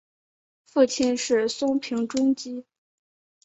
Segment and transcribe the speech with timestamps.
[0.65, 2.65] 父亲是松平忠吉。